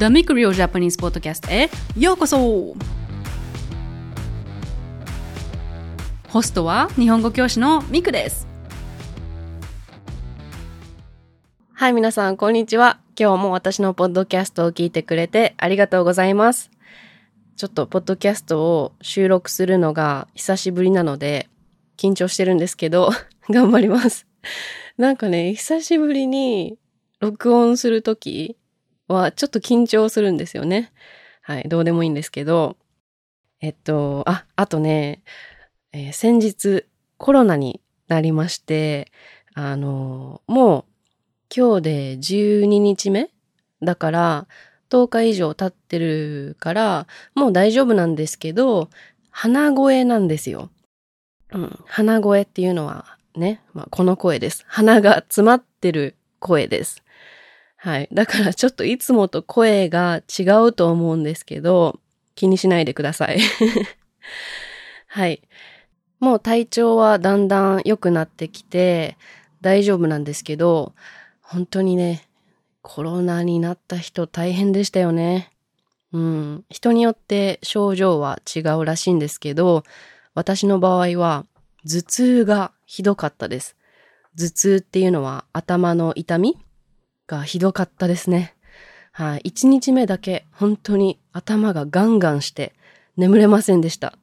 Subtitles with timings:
[0.00, 2.74] The Mic Real Japanese Podcast へようこそ
[6.28, 8.48] ホストは日本語教師のミクです。
[11.74, 12.98] はい、皆さん、こんにちは。
[13.14, 16.70] 今日も私のポッドキャストを聞いてくれてありがとうございます。
[17.56, 21.50] ちょっと、ポッドキャストを収録するのが久しぶりなので、
[21.98, 23.10] 緊張してるんですけど、
[23.50, 24.26] 頑張ります。
[24.96, 26.78] なんかね、久しぶりに
[27.20, 28.56] 録音するとき
[29.14, 30.92] はちょっと緊張するんですよね。
[31.42, 32.76] はい、どうでもいいんですけど、
[33.60, 35.22] えっと、あ、あとね、
[35.92, 36.84] えー先日
[37.18, 39.12] コロナになりまして、
[39.54, 40.84] あの、もう
[41.54, 43.30] 今日で12日目
[43.82, 44.46] だから
[44.88, 48.88] 10日以上経ってるからもう大丈夫なんですけど
[49.30, 50.70] 鼻声なんですよ。
[51.52, 54.64] うん、鼻声っていうのはね、まあ、この声です。
[54.68, 57.02] 鼻が詰まってる声です。
[57.82, 58.08] はい。
[58.12, 61.98] だからちょっといつもと声が違うと思うんですけど
[62.34, 63.40] 気にしないでください。
[65.08, 65.40] はい。
[66.18, 69.16] もう体調はだんだん良くなってきて
[69.62, 70.92] 大丈夫なんですけど、
[71.40, 72.28] 本当にね、
[72.82, 75.50] コロナになった人大変でしたよね。
[76.12, 76.64] うん。
[76.68, 79.84] 人によって症状は違うらしいんですけど、
[80.34, 81.46] 私の場合は
[81.86, 83.74] 頭痛がひどかったです。
[84.36, 86.58] 頭痛っていうのは頭の痛み
[87.30, 88.54] がひどかったですね。
[89.12, 89.40] はい。
[89.44, 92.74] 一日目だけ本当に頭がガンガンして
[93.16, 94.18] 眠れませんでした。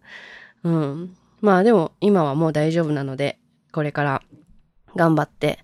[0.63, 1.15] うん。
[1.39, 3.39] まあでも今はもう大丈夫なので、
[3.71, 4.21] これから
[4.95, 5.59] 頑張って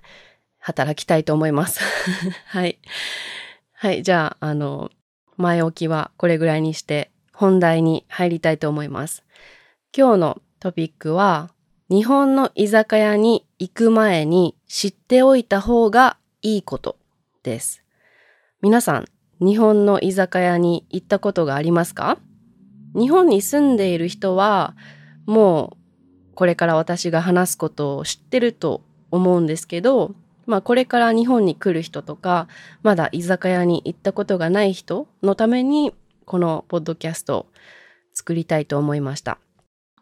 [0.58, 1.82] 働きたいと思います。
[2.48, 2.80] はい。
[3.74, 4.04] はい。
[4.04, 4.92] じゃあ、あの、
[5.36, 9.24] 前置きはこれぐらいにして本題に入りたいと思います。
[9.96, 11.52] 今日のトピックは、
[11.90, 16.98] 日本の居酒屋に行く前に知っておいた方がいいこと
[17.44, 17.84] です。
[18.62, 19.06] 皆さん、
[19.40, 22.18] 日本の居酒屋に行ったことがありますか？
[22.96, 24.76] 日本に住んでいる人は、
[25.26, 25.78] も
[26.32, 30.16] うこれから私が話すことを知ってると思うんですけど、
[30.46, 32.48] まあこれから日本に来る人とか、
[32.82, 35.94] まだ居酒屋に行ったことがない人のために、
[36.26, 37.46] このポッドキャストを
[38.14, 39.40] 作りたいと思いました。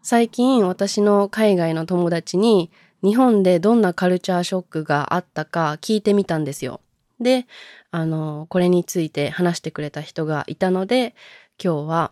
[0.04, 2.72] 最近私の海外の友達に
[3.04, 6.82] 日本でどんなカルチャーショックがあったか聞いてみたんですよ。
[7.22, 7.46] で、
[7.92, 11.16] あの、これについて話してくれた人がいたので、
[11.64, 12.12] 今日は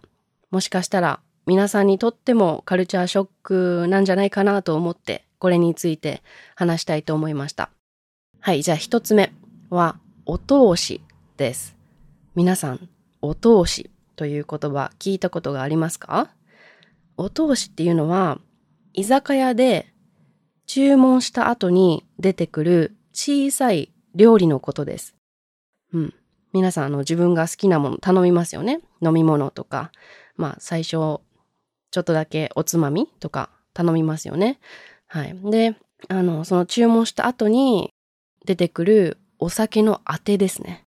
[0.52, 6.22] もしかしたら皆さんにとってもカルチャーショックなんじゃないかなと思って、これについて
[6.56, 7.70] 話したいと思いました。
[8.40, 9.32] はい、じゃあ一つ目
[9.70, 11.02] は、お通し
[11.38, 11.76] です。
[12.36, 12.88] 皆さん、
[13.22, 16.30] お通しという言葉聞いたことがありますか？
[17.18, 18.40] お通しっていうのは、
[18.94, 19.92] 居酒屋で
[20.68, 25.16] 注文した後に出てくる小さい料理のことです。
[25.94, 26.14] うん。
[26.52, 28.82] 皆さん、あの、自分が好きなもの頼みますよね。
[29.02, 29.92] 飲み物とか。
[30.36, 31.22] まあ、最初、ちょ
[32.00, 34.60] っとだけおつまみとか頼みますよね。
[35.08, 35.36] はい。
[35.52, 35.76] で、
[36.08, 37.92] あの、その注文した後に
[38.46, 40.84] 出てくるお酒のあてですね。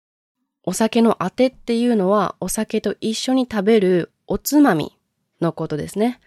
[0.63, 4.97] お酒のあてっていうのは、お酒と一緒に食べるおつまみ
[5.41, 6.19] のことですね。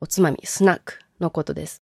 [0.00, 1.82] おつまみ、スナックのことです。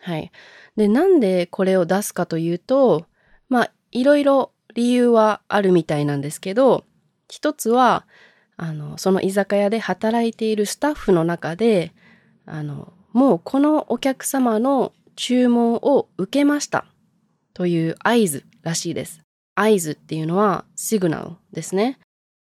[0.00, 0.30] はい。
[0.76, 3.06] で、なんでこれを出すかというと、
[3.48, 6.84] まあ、いろいろ理由はあるみたいなんですけど、
[7.30, 8.06] 一つは、
[8.56, 11.92] あの、その居酒屋で働いているスタッフの中で、
[12.44, 16.84] あの、もうこのお客様の注文を受けました
[17.54, 19.20] という合図らしいです。
[19.54, 22.00] 合図っていうのはシグナルですね。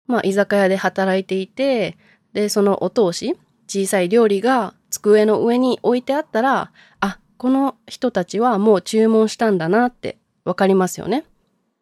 [0.08, 1.98] まあ、居酒屋で働いていて、
[2.34, 3.38] で、そのお通し、
[3.68, 11.26] 小さい料理が机の上に置いてあったら、あ、この人たちはもう注文したんだなってわかりますよね。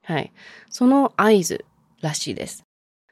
[0.05, 0.31] はい。
[0.69, 1.65] その合図
[2.01, 2.63] らしいです。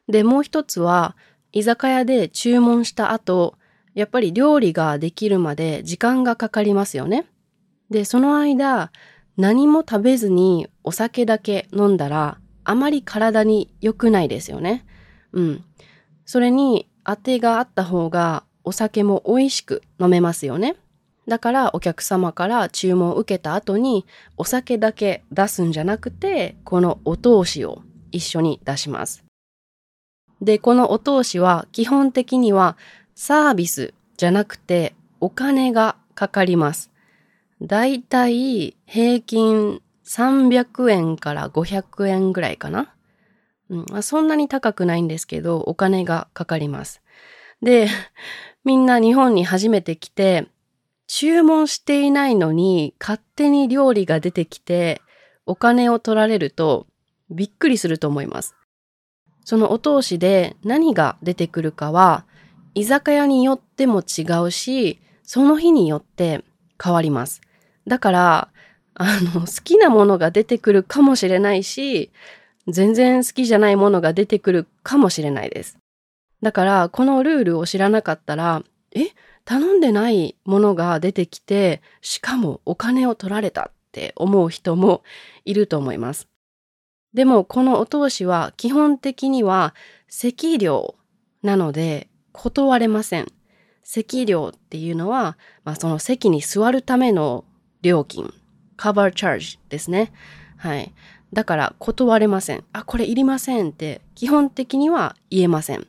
[0.07, 1.15] で、もう一つは、
[1.51, 3.55] 居酒屋で注文した後、
[3.93, 7.25] やっぱり料理ができるまで時間がかかりますよね。
[7.89, 8.91] で、その間、
[9.37, 14.85] 何も食べずにお酒だけ飲んだら、あまり体に良くないですよね。
[15.31, 15.63] うん。
[16.25, 20.75] それに、当てがあった方が、お酒も美味しく飲めますよね。
[21.27, 24.05] だからお客様から注文を受けた後に
[24.37, 27.81] お酒だけ出すんじゃなくてこのお通しを
[28.11, 29.23] 一緒に出します。
[30.41, 32.77] で、このお通しは基本的には
[33.15, 36.91] サービスじゃなくてお金がかかります。
[37.61, 42.93] だいたい平均300円から500円ぐらいかな。
[43.69, 47.01] うんまあ、そんなに高くないんですけどお金がかかります。
[47.61, 47.87] で、
[48.65, 50.47] みんな日本に初めて来て
[51.15, 54.99] 注文していないのに勝手に料理が出てきて
[55.45, 56.87] お金を取られると
[57.29, 58.55] びっくりすると思います。
[59.45, 62.25] そのお通しで何が出てくるかは、
[62.73, 66.43] 居酒屋によっても違うし、その日によって
[66.83, 67.41] 変わります。
[67.85, 68.49] だから、
[68.95, 72.09] あの、好きなものが出てくるかもしれないし、
[72.67, 75.77] 全然好きじゃないものが出てくるかもしれないです。
[76.41, 78.63] だから、このルールを知らなかったら、
[78.95, 79.09] え、
[79.45, 85.03] 頼んでないものが出てきて、しかもお金を取られたって思う人も
[85.45, 86.27] いると思います。
[87.13, 89.75] でも、このお通しは基本的には
[90.07, 90.95] 席料
[91.43, 93.27] なので断れません。
[93.83, 97.43] 席料っていうのは、まあ、その席に座るための
[97.81, 98.33] 料金、
[98.77, 100.13] カバーチャージですね。
[100.57, 100.93] はい。
[101.33, 102.63] だから断れません。
[102.71, 105.87] あ、これいりませんって基本的には言えません。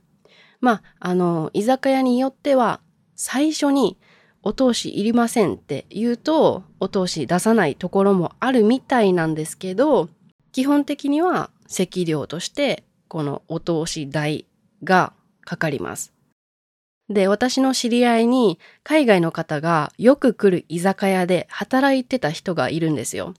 [0.60, 2.80] まあ、あの、居酒屋によっては
[3.16, 3.99] 最初に
[4.43, 10.08] お通しいりませんって言うと、お通し出さないところもあるみたいなんですけど、
[10.52, 14.46] 基本的には席料としてこのお通し代
[14.82, 15.12] が
[15.44, 16.12] かかります。
[17.08, 23.34] で、私の知り合いに海外の方がよく来る居酒屋で働いてた人がいるんですよ。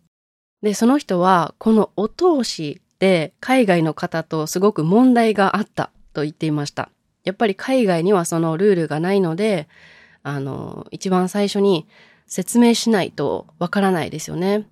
[0.62, 6.90] で、その人はこのお通しで海外の方とすごく問題があったと言っていました。
[7.26, 9.68] やっぱり海外にはそのルールがないので、
[10.24, 11.88] あの、一番最初に
[12.28, 14.68] 説明しないとわからないですよね。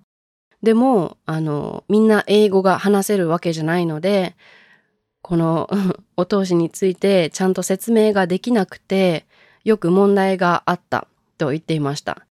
[0.62, 4.34] でも、あの、みんな英語が話せるわけじゃないので、
[5.20, 5.68] この
[6.16, 9.26] お通しについてちゃんと説明ができなくて、
[9.64, 11.06] よく問題があった
[11.38, 12.26] と言っていました。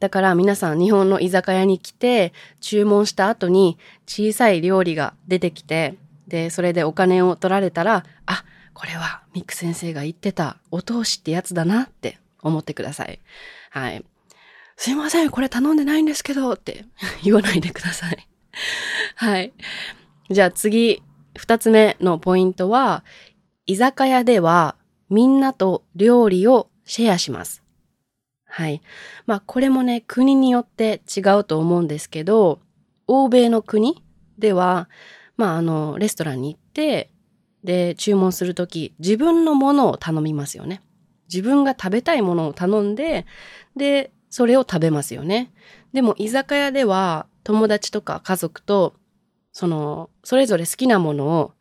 [0.00, 5.96] だから皆さん日本の居酒屋に来て注文した後に小さい料理が出てきて、
[6.28, 8.44] で、それでお金を取られたら、あ、
[8.78, 13.18] これはミック先生が言ってたお通しってやつだなって思ってください。
[13.70, 14.04] はい。
[14.76, 16.84] すいません、これ頼んでないんですけどって
[17.24, 18.28] 言わないでください。
[19.16, 19.52] はい。
[20.30, 21.02] じゃあ次、
[21.36, 23.02] 二つ目のポイントは、
[23.66, 24.76] 居酒屋では
[25.10, 27.64] みんなと料理をシェアします。
[28.44, 28.80] はい。
[29.26, 32.60] まあこれもね、国によって違うと思うんですけど、
[33.08, 34.04] 欧米の国
[34.38, 34.88] では、
[35.36, 37.10] まああの、レストランに行って、
[37.64, 40.82] で、注文するとき、自分のものを頼みますよね。
[41.32, 43.26] 自分が食べたいものを頼んで、
[43.76, 45.52] で、それを食べますよね。
[45.92, 48.94] でも居酒屋では友達とか家族と
[49.58, 51.52] その、それぞれ好きなものを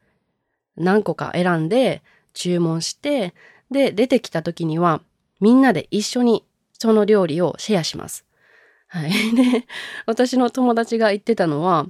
[0.75, 2.03] 何個か選んで
[2.33, 3.33] 注文して、
[3.71, 5.01] で、出てきた時には
[5.39, 8.23] みんなで一緒にその料理をシェアします。
[8.87, 9.11] はい。
[9.35, 9.65] で、
[10.05, 11.87] 私の友達が言ってたのは、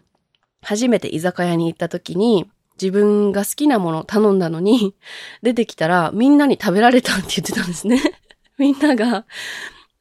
[0.61, 2.49] 初めて居酒屋に行った時に、
[2.81, 4.95] 自分が好きなものを頼んだのに、
[5.41, 8.01] 出てきたらみんなに食べられたって言ってたんですね。
[8.57, 9.25] みんなが、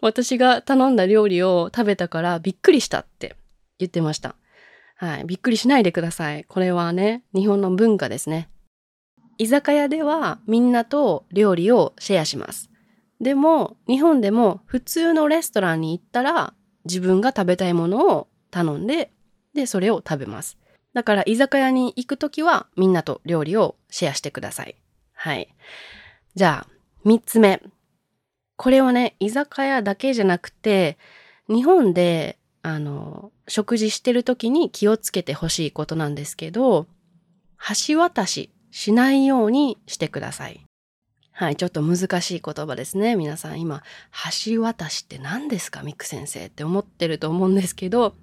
[0.00, 3.34] 私が頼んだ料理を食べたからびっくりしたって
[3.78, 4.37] 言ってました。
[4.96, 5.25] はい。
[5.25, 6.44] びっくりしないでください。
[6.44, 8.49] これはね、日本の文化ですね。
[9.38, 12.70] 居酒屋ではみんなと料理をシェアします。
[13.20, 19.11] でも、日本でも普通のレストランに行ったら自分が食べたいものを頼んで、
[19.55, 20.58] で、それを食べます。
[20.96, 24.76] だから居酒屋に行くときはみんなと料理をシェアしてください。
[25.12, 25.54] はい。
[26.34, 26.72] じゃあ、
[27.04, 27.60] 三つ目。
[28.56, 30.96] これはね、居酒屋だけじゃなくて、
[31.48, 36.87] 日本であの、食事してる時に気をつけてほしいことなんですけど、
[37.87, 40.64] 橋渡ししないようにしてください。
[41.30, 43.16] はい、ちょっと難しい言葉ですね。
[43.16, 43.82] 皆さん今、
[44.47, 48.14] 橋渡しって何ですかミック先生って思ってると思うんですけど、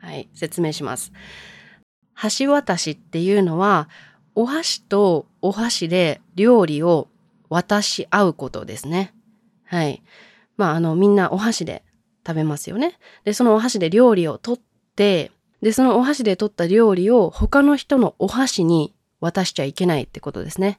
[0.00, 1.12] はい、説明します。
[2.38, 3.88] 橋渡しっていうのは、
[4.34, 7.08] お箸とお箸で料理を
[7.48, 9.14] 渡し合うことですね。
[9.64, 10.02] はい。
[10.56, 11.82] まあ、あの、みんなお箸で
[12.26, 12.98] 食べますよね。
[13.24, 14.60] で、そのお箸で料理を取っ
[14.96, 15.30] て、
[15.62, 20.78] で、そのお箸で取った料理を他の人のお箸に渡しちゃいけないってことですね。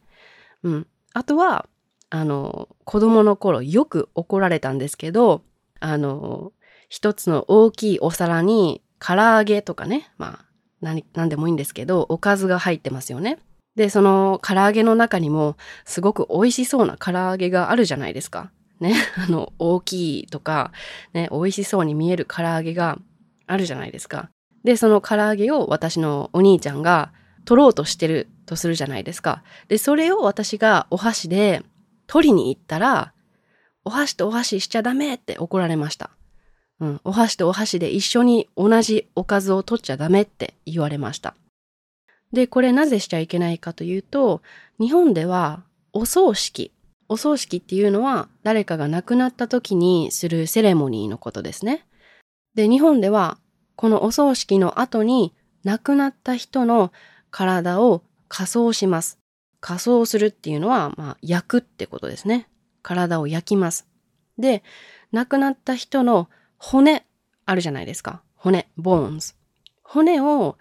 [0.63, 0.87] うん。
[1.13, 1.67] あとは、
[2.09, 5.41] あの、子供の頃よく怒られたんですけど、
[5.79, 6.53] あの、
[6.87, 10.45] 一つの大きいお皿に唐揚げとかね、まあ、
[10.81, 13.39] 何、何でもいいんですけど、おかずが入ってますよね。
[13.75, 15.55] で、その唐揚げの中にも
[15.85, 18.51] すごく美味しそうな唐揚げがあるじゃないですか。
[18.79, 20.71] ね、 あの、大きいとか、
[21.13, 22.97] ね、美味しそうに見える唐揚げが
[23.47, 24.29] あるじゃないですか。
[24.63, 27.13] で、その唐揚げを私のお兄ちゃんが
[27.45, 29.43] 取ろうとしてるとするじゃないですか。
[29.67, 31.63] で、それを私がお箸で
[32.07, 33.13] 取りに行ったら、
[33.85, 36.11] お箸とお箸しちゃダメって怒られました。
[36.79, 41.35] うん、お箸とお箸で一緒に同じおかずを取っちゃダメって言われました。
[42.31, 44.41] で、これなぜしちゃいけないかというと、
[44.79, 46.71] 日本ではお葬式
[47.09, 51.85] お葬式っていうのは誰かが亡くなった時にするセレモニーのことですね。
[52.53, 53.39] で、日本では
[53.75, 55.33] このお葬式の後に
[55.63, 56.93] 亡くなった人の
[57.31, 59.17] 体を仮装します。
[59.59, 62.47] 仮装するっていうのは、まあ、焼くってことですね。
[62.83, 63.87] 体を焼きます。
[64.37, 64.63] で、
[65.11, 67.05] 亡くなった人の骨
[67.45, 68.21] あるじゃないですか。
[68.35, 69.35] 骨、bones。
[69.83, 70.57] 骨を、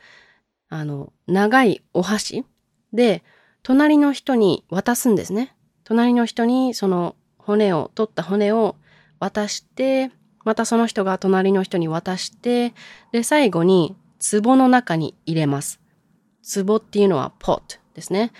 [0.71, 2.45] あの、長いお箸
[2.93, 3.23] で、
[3.63, 5.55] 隣の人に渡すんですね。
[5.85, 8.77] 隣の人にその骨を、取った骨を
[9.19, 10.11] 渡して、
[10.45, 12.73] またその人が隣の人に渡して、
[13.13, 13.97] で、最後に
[14.33, 15.81] 壺の中に入れます。
[16.65, 18.33] 壺っていうのは pot ですね。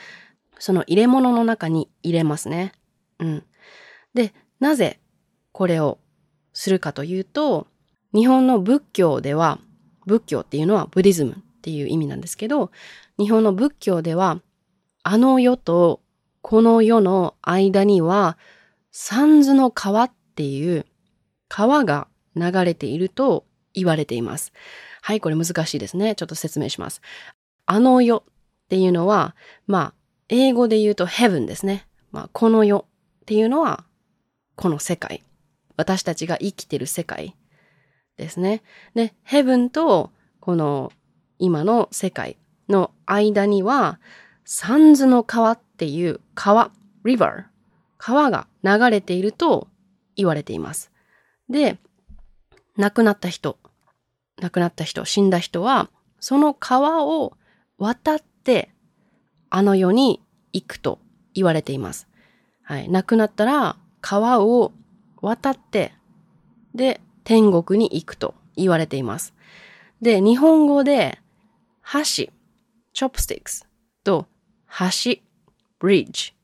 [0.59, 2.73] その入れ物の中に入れますね。
[3.19, 3.45] うん。
[4.15, 5.01] で、なぜ
[5.53, 5.99] これを
[6.59, 7.69] するかというと、
[8.13, 9.61] 日本の仏教では、
[10.07, 12.73] 仏教っていうのはブディズムっていう意味なんですけど、
[13.17, 14.43] 日本の仏教では、
[15.05, 16.01] あの世と
[16.43, 18.37] この世の間には、
[18.91, 20.85] 三途の川っていう
[21.47, 24.53] 川が流れていると言われています。
[25.01, 26.17] はい、これ難しいですね。
[26.17, 27.03] ちょっと説明します。
[27.67, 28.23] あの世っ
[28.69, 29.37] ていうのは、
[29.69, 29.95] まあ、
[30.29, 31.87] 英語で言うと heaven ですね。
[32.11, 32.85] まあ、この世
[33.23, 33.85] っていうのは、
[34.57, 35.23] この世界。
[35.79, 37.35] 私たちが生きてる世界
[38.19, 38.63] ですね。
[38.95, 40.93] で、heaven とこの
[41.39, 42.37] 今の世界
[42.69, 44.01] の間には、
[44.45, 46.73] 三途の川っていう川、
[47.05, 47.45] river、
[47.97, 49.69] 川が流れていると
[50.17, 50.91] 言われています。
[51.49, 51.79] で、
[52.77, 53.57] 亡くなった人、
[54.41, 57.35] 亡くなった人、死んだ人は、その川を
[57.79, 58.71] 渡って、
[59.49, 60.21] あの世に
[60.53, 60.99] 行くと
[61.35, 62.09] 言われています。
[62.63, 62.89] はい。
[62.89, 64.73] 亡くなったら、川を
[65.23, 65.93] 渡って、
[66.75, 69.35] で、天国に行くと言われています。
[70.01, 71.19] で、日本語で、
[71.81, 72.31] 箸、
[72.95, 73.65] chopsticks
[74.05, 74.27] と
[74.69, 75.21] 橋、
[75.81, 76.35] bridge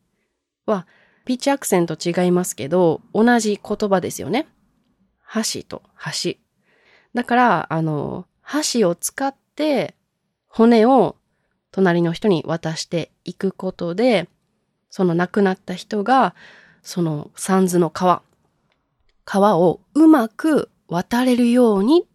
[0.66, 0.86] は、
[1.24, 4.46] ピッチアクセント違いますけど、同じ言葉ですよね。
[5.20, 5.82] 箸と
[6.22, 6.34] 橋。
[7.14, 9.94] だから、あの、箸を使って
[10.48, 11.16] 骨を
[11.72, 14.28] 隣の人に渡していくことで、
[14.90, 16.34] その亡くなった人が、
[16.82, 18.22] その三途の川、
[19.24, 22.06] 川をうまく渡れるように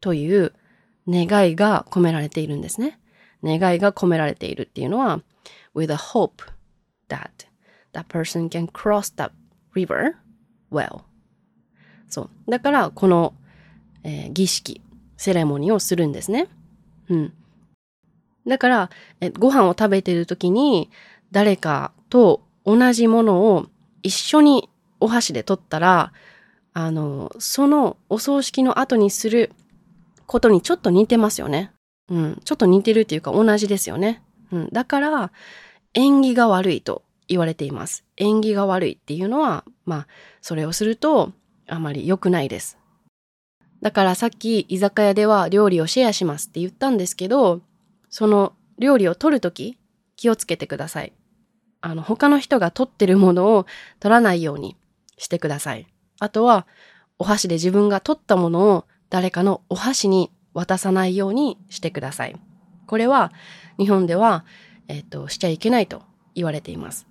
[0.00, 0.52] という
[1.08, 2.98] 願いが込められているんですね。
[3.42, 5.22] 願いが込められているっていうのは、
[5.74, 6.44] with a hope
[7.08, 7.30] that
[7.92, 9.30] that person can cross that
[9.74, 10.14] river
[10.70, 11.02] well.
[12.08, 12.50] そう。
[12.50, 13.34] だから、この、
[14.04, 14.82] えー、儀式、
[15.16, 16.48] セレモニーをするんですね。
[17.08, 17.32] うん。
[18.46, 18.90] だから、
[19.20, 20.90] えご飯を食べている時に、
[21.32, 23.66] 誰かと同じものを
[24.02, 24.68] 一緒に
[25.00, 26.12] お箸で取ったら、
[26.72, 29.52] あの、そのお葬式の後にする
[30.26, 31.72] ことにちょっと似てますよね。
[32.08, 32.40] うん。
[32.44, 34.22] ちょっと似てるっていうか同じですよね。
[34.52, 34.68] うん。
[34.72, 35.32] だから、
[35.94, 38.04] 縁起が悪いと言われています。
[38.16, 40.06] 縁起が悪いっていうのは、まあ、
[40.40, 41.32] それをすると
[41.66, 42.78] あまり良くないです。
[43.82, 47.60] だからさっき居酒屋では料理をシェアしますって言ったんですけど、
[48.08, 49.78] その料理を取るとき
[50.16, 51.12] 気をつけてください。
[51.80, 53.66] あの、他の人が取ってるものを
[54.00, 54.76] 取らないように
[55.16, 55.86] してください。
[56.18, 56.66] あとは、
[57.18, 62.36] お箸で自分が取ったものを誰かのお箸に渡さないようにしてください。
[62.86, 63.32] これは
[63.78, 64.44] 日本では、
[64.88, 66.02] えっ、と、しちゃいけないと
[66.34, 67.06] 言われています。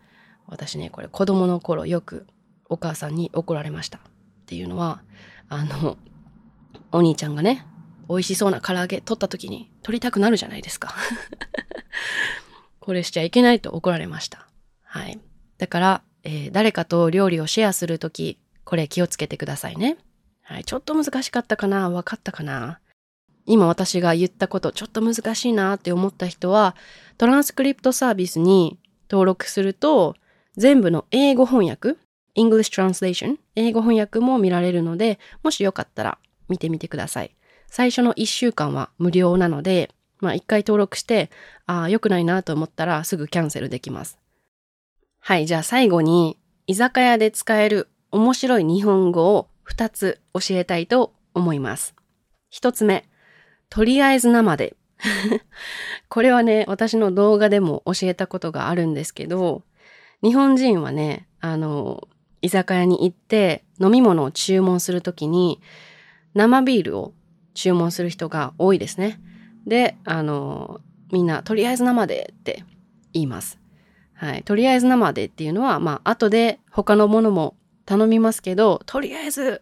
[0.48, 2.28] 私ね、これ子供の頃よく
[2.70, 3.98] お母さんに怒られました。
[3.98, 4.02] っ
[4.46, 5.02] ていうのは、
[5.50, 5.98] あの、
[6.92, 7.66] お兄ちゃんがね、
[8.08, 10.94] 美味しそうな唐揚げ取った時に取りたくなるじゃないですか。
[12.80, 14.48] これしちゃいけないと怒られました。
[14.84, 15.20] はい。
[15.58, 19.98] だから、えー、誰かと料理をシェアするとき、これ気をつけてくださいね。
[20.42, 20.66] はい。
[20.66, 21.90] ちょっと難しかったかな？
[21.90, 22.80] わかったかな？
[23.46, 26.76] 今私が言ったことちょっと難しいなって思った人は、
[27.18, 28.80] トランスクリプトサービスに
[29.10, 30.16] 登録すると、
[30.58, 31.96] 全部の英語翻訳、
[32.36, 36.18] English Translation、英語翻訳も見られるので、もしよかったら
[36.50, 37.36] 見てみてください。
[37.68, 39.92] 最初の1週間は無料なので、
[40.22, 41.30] まあ1回登録して、
[41.68, 44.18] ああ、良くないなと思ったらすぐキャンセルできます。
[45.28, 51.96] はい、じゃあ最後に、居酒屋で使える面白い日本語を2つ教えたいと思います。
[52.54, 53.10] 1つ目、
[53.72, 54.76] とりあえず生で。
[56.10, 59.64] これはね、私の動画でも教えたことがあるんですけど、
[60.22, 62.08] 日本人はね、あの、
[62.44, 65.60] 居酒屋に行って飲み物を注文するときに
[66.36, 67.16] 生ビールを
[67.56, 69.20] 注文する人が多いですね。
[69.66, 72.64] で、あの、みんなとりあえず生でって
[73.12, 73.65] 言います。
[74.16, 74.44] はい。
[74.44, 77.56] とりあえず生でっていうのは、まあ、後で他のものも
[77.86, 79.62] 頼みますけど、とりあえず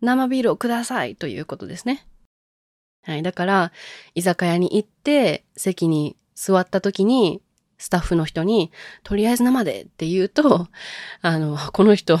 [0.00, 2.06] 生ビールをくださいということですね。
[3.04, 3.22] はい。
[3.22, 3.72] だから、
[4.14, 7.42] 居酒屋に行って、席に座った時に、
[7.76, 8.72] スタッフの人に、
[9.02, 10.68] とりあえず生でって言うと、
[11.20, 12.18] あの、この人、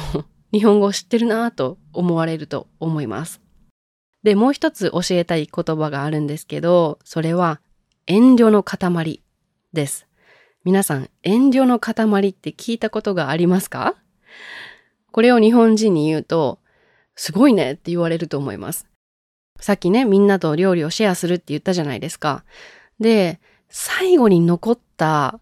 [0.52, 3.40] 日本語を知ってるなぁと思われると思います。
[4.22, 7.60] で、もう一つ教えたい言葉があるんですけど、それは、
[8.06, 9.22] 遠慮の塊
[9.72, 10.06] です。
[10.64, 13.96] 皆さん、遠慮の塊って聞いたことがありますか？
[15.12, 16.58] これを日本人に言うと、
[17.14, 18.86] すごいねって言われると思います。
[19.60, 22.44] さっきね、みんなと料理をシェアするって言ったじゃないですか。
[22.98, 25.38] で、最後に残った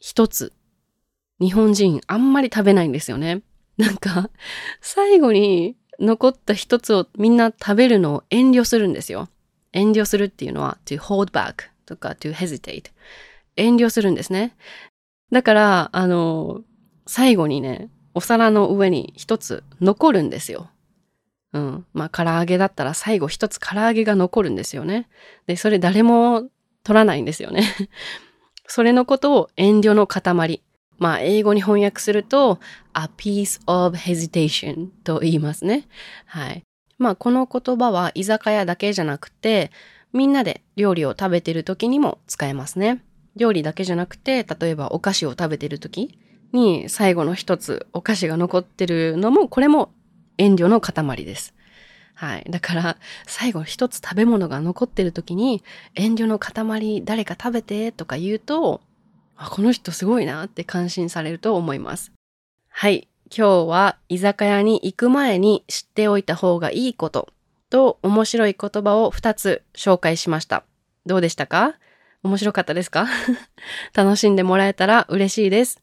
[0.00, 0.54] 一つ。
[1.38, 3.42] 日本人あんまり食べないんですよね。
[3.76, 4.30] なんか、
[4.80, 9.28] 最後に残った一つをみんな食べるのを遠慮するんですよ。
[9.74, 12.84] 遠慮するっていうのは to hold back とか to hesitate。
[13.56, 14.56] 遠慮するんですね。
[15.30, 16.62] だから、あの、
[17.06, 20.70] 最後にね、お皿の上に一つ残るんですよ。
[21.52, 21.86] うん。
[21.92, 25.08] まあ、唐揚げだったら最後一つ唐揚げが残るんですよね。
[25.46, 26.48] で、それ誰も
[26.84, 27.64] 取らないんですよね。
[28.66, 30.62] それのことを遠慮の塊。
[30.98, 32.60] まあ、英語に翻訳すると、
[32.94, 35.88] a piece of hesitation と言いますね。
[36.26, 36.62] はい。
[36.98, 39.72] まあ、この言葉は居酒屋だけじゃなくて、
[40.12, 43.02] みんなで料理を食べてる時にも使えますね。
[43.36, 46.18] 料理だけじゃなくて、例えばお菓子を食べてる時
[46.52, 49.92] に最後の一つお菓子が残ってるのも、これも
[50.38, 51.54] 遠慮の塊です。
[52.14, 52.44] はい。
[52.48, 52.96] だから、
[53.26, 58.82] 最後一つ食べ物が残ってる時に、遠慮の塊誰か食べてとか言うと、
[59.36, 62.12] あ、この人すごいなって感心されると思います。
[62.68, 63.08] はい。
[63.34, 67.30] 今日は居酒屋に行く前に知っておいた方がいいこと
[67.70, 70.64] と面白い言葉を2つ紹介しました。
[71.06, 71.76] どうでしたか？
[72.22, 73.06] 面白かったですか？
[73.94, 75.82] 楽しんでもらえたら嬉しいです。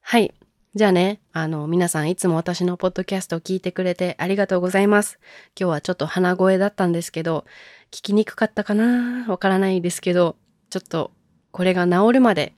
[0.00, 0.34] はい。
[0.74, 5.18] じゃあね、あの、皆さんいつも私のポッドキャストを聞いてくれてありがとうございます。
[5.58, 7.44] 今日はちょっと鼻声だったんですけど、
[7.90, 9.26] 聞きにくかったかな？
[9.28, 10.36] わからないですけど、
[10.70, 11.10] ちょっと
[11.50, 12.54] これが治るまで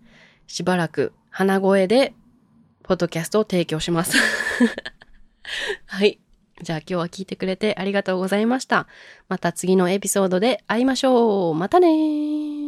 [0.46, 2.12] しばらく鼻声で
[2.82, 4.16] ポッドキャストを提供します。
[5.86, 6.18] はい。
[6.60, 8.86] じゃあ今日は聞いてくれてありがとうございました。
[9.28, 11.54] また次のエピソードで会いましょう。
[11.54, 12.61] またねー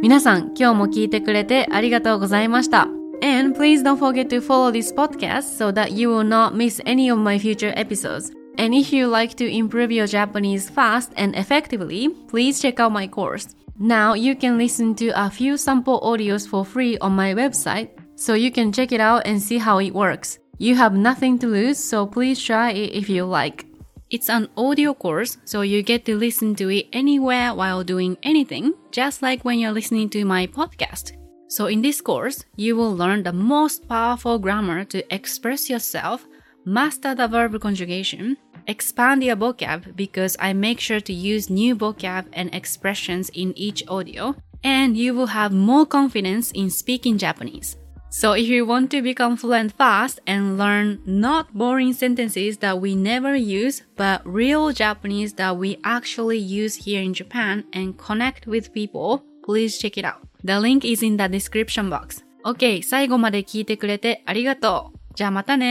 [0.00, 2.88] 皆さん、今日も聞いてくれてありがとうございました。
[3.22, 7.18] And please don't forget to follow this podcast so that you will not miss any of
[7.18, 8.32] my future episodes.
[8.58, 13.06] And if you like to improve your Japanese fast and effectively, please check out my
[13.06, 13.54] course.
[13.78, 18.34] Now you can listen to a few sample audios for free on my website, so
[18.34, 20.38] you can check it out and see how it works.
[20.58, 23.65] You have nothing to lose, so please try it if you like.
[24.09, 28.73] It's an audio course, so you get to listen to it anywhere while doing anything,
[28.89, 31.11] just like when you're listening to my podcast.
[31.49, 36.25] So in this course, you will learn the most powerful grammar to express yourself,
[36.63, 42.27] master the verb conjugation, expand your vocab because I make sure to use new vocab
[42.31, 47.75] and expressions in each audio, and you will have more confidence in speaking Japanese.
[48.10, 52.94] So if you want to become fluent fast and learn not boring sentences that we
[52.94, 58.72] never use, but real Japanese that we actually use here in Japan and connect with
[58.74, 60.20] people, please check it out.
[60.44, 62.22] The link is in the description box.
[62.44, 64.98] OK, 最後まで聞いてくれてありがとう。
[65.14, 65.70] じゃあまたね。